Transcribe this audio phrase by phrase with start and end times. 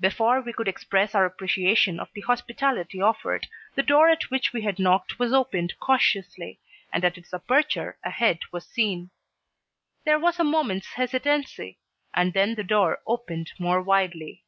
[0.00, 3.46] Before we could express our appreciation of the hospitality offered,
[3.76, 6.58] the door at which we had knocked was opened cautiously,
[6.92, 9.10] and at its aperture a head was seen.
[10.04, 11.78] There was a moment's hesitancy
[12.12, 14.42] and then the door opened more widely.